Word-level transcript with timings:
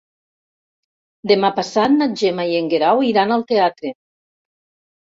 Demà 1.33 1.51
passat 1.59 1.95
na 1.99 2.09
Gemma 2.23 2.49
i 2.55 2.59
en 2.63 2.73
Guerau 2.73 3.07
iran 3.13 3.39
al 3.39 3.47
teatre. 3.55 3.97